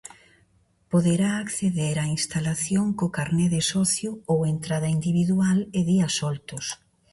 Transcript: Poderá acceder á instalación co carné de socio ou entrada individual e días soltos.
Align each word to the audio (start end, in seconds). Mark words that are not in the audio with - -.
Poderá 0.91 1.31
acceder 1.43 1.95
á 2.03 2.05
instalación 2.17 2.85
co 2.97 3.05
carné 3.17 3.47
de 3.55 3.61
socio 3.73 4.11
ou 4.31 4.39
entrada 4.53 4.93
individual 4.97 5.59
e 5.77 5.79
días 5.91 6.13
soltos. 6.21 6.65